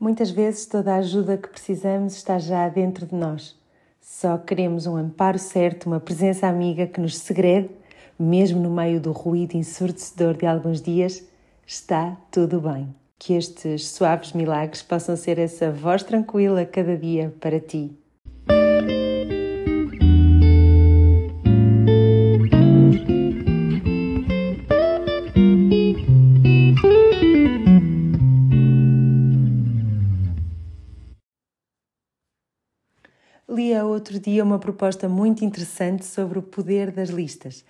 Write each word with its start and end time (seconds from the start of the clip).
Muitas 0.00 0.30
vezes 0.30 0.64
toda 0.64 0.94
a 0.94 0.98
ajuda 0.98 1.36
que 1.36 1.48
precisamos 1.48 2.14
está 2.14 2.38
já 2.38 2.68
dentro 2.68 3.04
de 3.04 3.16
nós. 3.16 3.58
Só 4.00 4.38
queremos 4.38 4.86
um 4.86 4.96
amparo 4.96 5.40
certo, 5.40 5.86
uma 5.86 5.98
presença 5.98 6.46
amiga 6.46 6.86
que 6.86 7.00
nos 7.00 7.18
segrede, 7.18 7.68
mesmo 8.16 8.62
no 8.62 8.70
meio 8.70 9.00
do 9.00 9.10
ruído 9.10 9.56
ensurdecedor 9.56 10.36
de 10.36 10.46
alguns 10.46 10.80
dias, 10.80 11.24
está 11.66 12.16
tudo 12.30 12.60
bem. 12.60 12.94
Que 13.18 13.34
estes 13.34 13.88
suaves 13.88 14.32
milagres 14.34 14.82
possam 14.82 15.16
ser 15.16 15.36
essa 15.36 15.72
voz 15.72 16.04
tranquila 16.04 16.64
cada 16.64 16.96
dia 16.96 17.34
para 17.40 17.58
ti. 17.58 17.90
Li 33.50 33.72
há 33.72 33.82
outro 33.82 34.20
dia 34.20 34.44
uma 34.44 34.58
proposta 34.58 35.08
muito 35.08 35.42
interessante 35.42 36.04
sobre 36.04 36.38
o 36.38 36.42
poder 36.42 36.90
das 36.90 37.08
listas. 37.08 37.64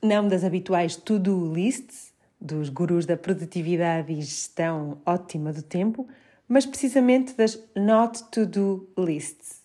Não 0.00 0.28
das 0.28 0.44
habituais 0.44 0.94
to-do 0.94 1.52
lists, 1.52 2.12
dos 2.40 2.68
gurus 2.68 3.04
da 3.04 3.16
produtividade 3.16 4.12
e 4.12 4.22
gestão 4.22 4.98
ótima 5.04 5.52
do 5.52 5.60
tempo, 5.60 6.06
mas 6.46 6.64
precisamente 6.64 7.34
das 7.34 7.58
not 7.74 8.22
to-do 8.30 8.88
lists. 8.96 9.60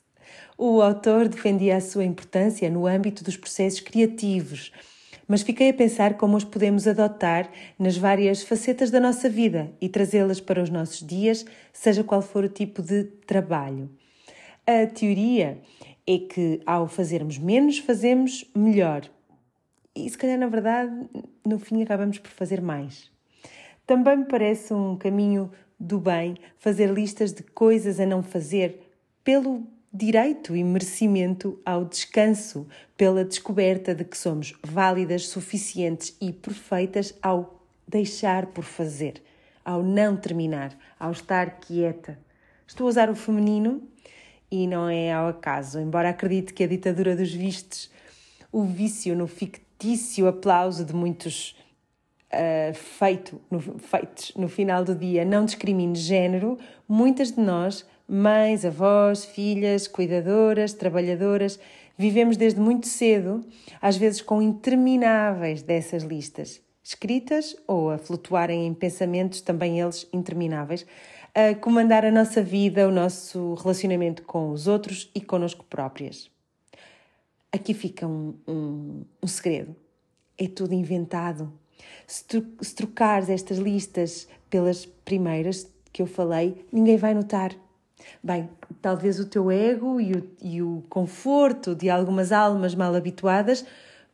O 0.58 0.82
autor 0.82 1.28
defendia 1.28 1.78
a 1.78 1.82
sua 1.82 2.04
importância 2.04 2.68
no 2.68 2.88
âmbito 2.88 3.24
dos 3.24 3.38
processos 3.38 3.80
criativos, 3.80 4.72
mas 5.28 5.44
fiquei 5.44 5.70
a 5.70 5.74
pensar 5.74 6.16
como 6.18 6.36
os 6.36 6.44
podemos 6.44 6.88
adotar 6.88 7.48
nas 7.78 7.96
várias 7.96 8.42
facetas 8.42 8.90
da 8.90 9.00
nossa 9.00 9.30
vida 9.30 9.72
e 9.80 9.88
trazê-las 9.88 10.42
para 10.42 10.64
os 10.64 10.70
nossos 10.72 11.06
dias, 11.06 11.46
seja 11.72 12.04
qual 12.04 12.24
for 12.24 12.44
o 12.44 12.50
tipo 12.50 12.82
de 12.82 13.04
trabalho. 13.04 13.88
A 14.68 14.86
teoria 14.86 15.60
é 16.06 16.20
que 16.20 16.62
ao 16.68 16.88
fazermos 16.88 17.38
menos, 17.38 17.80
fazemos 17.80 18.46
melhor. 18.56 19.10
E 19.96 20.08
se 20.08 20.18
calhar, 20.18 20.38
na 20.38 20.48
verdade, 20.48 20.92
no 21.46 21.58
fim 21.58 21.82
acabamos 21.82 22.20
por 22.20 22.30
fazer 22.30 22.62
mais. 22.62 23.10
Também 23.88 24.18
me 24.18 24.26
parece 24.26 24.74
um 24.74 24.96
caminho 24.96 25.52
do 25.80 26.00
bem 26.00 26.38
fazer 26.60 26.92
listas 26.92 27.34
de 27.34 27.42
coisas 27.42 28.00
a 28.00 28.06
não 28.06 28.22
fazer 28.22 28.88
pelo 29.24 29.66
direito 29.92 30.56
e 30.56 30.64
merecimento 30.64 31.60
ao 31.66 31.84
descanso, 31.84 32.68
pela 32.96 33.26
descoberta 33.26 33.96
de 33.96 34.06
que 34.06 34.18
somos 34.18 34.54
válidas, 34.64 35.28
suficientes 35.28 36.16
e 36.22 36.32
perfeitas 36.32 37.14
ao 37.22 37.62
deixar 37.88 38.46
por 38.46 38.64
fazer, 38.64 39.22
ao 39.66 39.82
não 39.84 40.16
terminar, 40.16 40.78
ao 41.00 41.12
estar 41.12 41.60
quieta. 41.60 42.18
Estou 42.66 42.86
a 42.86 42.90
usar 42.90 43.10
o 43.10 43.16
feminino 43.16 43.82
e 44.52 44.68
não 44.68 44.90
é 44.90 45.14
ao 45.14 45.30
acaso, 45.30 45.80
embora 45.80 46.10
acredite 46.10 46.54
que 46.54 46.64
a 46.64 46.68
ditadura 46.68 47.16
dos 47.16 47.34
vistos, 47.34 47.90
o 48.52 48.64
vício 48.64 49.16
no 49.16 49.26
fictício 49.26 50.28
aplauso 50.28 50.84
de 50.84 50.94
muitos 50.94 51.56
uh, 52.34 52.74
feito, 52.74 53.40
no, 53.50 53.62
feitos 53.80 54.34
no 54.36 54.50
final 54.50 54.84
do 54.84 54.94
dia, 54.94 55.24
não 55.24 55.46
discrimine 55.46 55.96
género, 55.96 56.60
muitas 56.88 57.32
de 57.32 57.40
nós, 57.40 57.86
mães, 58.08 58.66
avós, 58.66 59.24
filhas, 59.24 59.88
cuidadoras, 59.88 60.74
trabalhadoras, 60.74 61.58
vivemos 61.98 62.36
desde 62.36 62.60
muito 62.60 62.88
cedo, 62.88 63.46
às 63.82 63.96
vezes 63.96 64.22
com 64.22 64.42
intermináveis 64.42 65.62
dessas 65.62 66.04
listas, 66.04 66.62
escritas 66.84 67.56
ou 67.66 67.90
a 67.90 67.98
flutuarem 67.98 68.68
em 68.68 68.74
pensamentos, 68.74 69.40
também 69.40 69.80
eles 69.80 70.08
intermináveis, 70.12 70.86
a 71.34 71.56
comandar 71.56 72.06
a 72.06 72.12
nossa 72.12 72.42
vida, 72.42 72.88
o 72.88 72.92
nosso 72.92 73.54
relacionamento 73.56 74.24
com 74.24 74.52
os 74.52 74.68
outros 74.68 75.10
e 75.16 75.22
connosco 75.22 75.66
próprias. 75.66 76.30
Aqui 77.52 77.74
fica 77.74 78.08
um, 78.08 78.34
um, 78.48 79.06
um 79.22 79.28
segredo. 79.28 79.76
É 80.38 80.48
tudo 80.48 80.74
inventado. 80.74 81.52
Se, 82.06 82.24
tu, 82.26 82.46
se 82.62 82.76
trocares 82.76 83.30
estas 83.30 83.58
listas 83.58 84.28
pelas 84.50 84.86
primeiras 84.86 85.70
que 85.92 86.02
eu 86.02 86.06
falei, 86.06 86.66
ninguém 86.72 86.98
vai 86.98 87.14
notar. 87.14 87.56
Bem, 88.24 88.50
talvez 88.82 89.20
o 89.20 89.26
teu 89.26 89.52
ego 89.52 90.00
e 90.02 90.14
o, 90.14 90.30
e 90.42 90.62
o 90.62 90.84
conforto 90.90 91.76
de 91.76 91.90
algumas 91.90 92.32
almas 92.32 92.74
mal 92.74 92.96
habituadas 92.96 93.66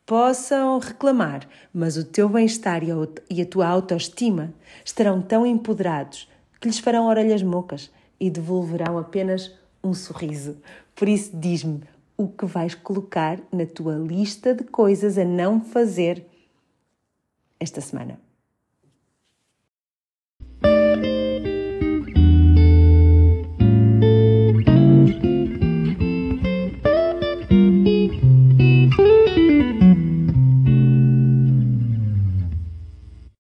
possam 0.05 0.79
reclamar, 0.79 1.47
mas 1.73 1.97
o 1.97 2.03
teu 2.03 2.29
bem-estar 2.29 2.81
e 3.29 3.41
a 3.41 3.45
tua 3.45 3.67
autoestima 3.67 4.53
estarão 4.83 5.21
tão 5.21 5.45
empoderados 5.45 6.27
que 6.59 6.67
lhes 6.67 6.79
farão 6.79 7.07
orelhas 7.07 7.43
mocas 7.43 7.91
e 8.19 8.29
devolverão 8.29 8.97
apenas 8.97 9.53
um 9.83 9.93
sorriso. 9.93 10.57
Por 10.95 11.07
isso, 11.07 11.35
diz-me 11.35 11.81
o 12.17 12.27
que 12.27 12.45
vais 12.45 12.73
colocar 12.73 13.39
na 13.51 13.65
tua 13.65 13.95
lista 13.95 14.53
de 14.53 14.63
coisas 14.63 15.17
a 15.17 15.23
não 15.23 15.61
fazer 15.61 16.25
esta 17.59 17.79
semana. 17.79 18.19